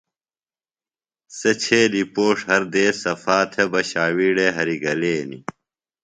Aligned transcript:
سےۡ 1.37 1.57
چھیلیۡ 1.63 2.07
پوݜ 2.13 2.37
ہر 2.49 2.61
دیس 2.73 2.95
صفا 3.03 3.37
تھےۡ 3.51 3.69
بہ 3.71 3.79
ݜاوِیڑے 3.89 4.47
ہریۡ 4.55 4.81
گلینیۡ۔ 4.83 5.43